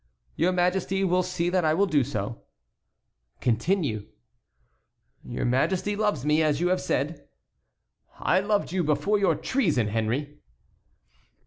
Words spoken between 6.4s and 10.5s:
you have said." "I loved you before your treason, Henry."